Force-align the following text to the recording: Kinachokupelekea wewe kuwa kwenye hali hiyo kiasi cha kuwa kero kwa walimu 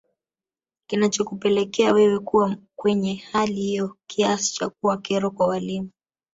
Kinachokupelekea 0.87 1.93
wewe 1.93 2.19
kuwa 2.19 2.57
kwenye 2.75 3.15
hali 3.15 3.53
hiyo 3.55 3.97
kiasi 4.07 4.53
cha 4.53 4.69
kuwa 4.69 4.97
kero 4.97 5.31
kwa 5.31 5.47
walimu 5.47 5.89